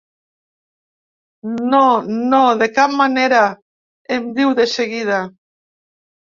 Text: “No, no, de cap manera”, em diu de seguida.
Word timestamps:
“No, 1.73 1.81
no, 2.31 2.39
de 2.63 2.69
cap 2.79 2.95
manera”, 3.03 3.43
em 4.17 4.27
diu 4.41 4.57
de 4.63 4.67
seguida. 4.73 5.21